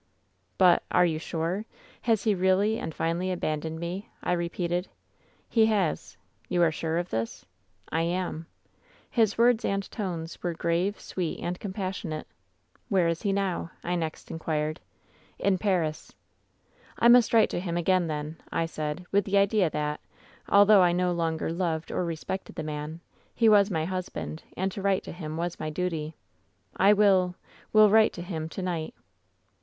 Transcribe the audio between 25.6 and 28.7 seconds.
duty. ^1 will— ^will write to him to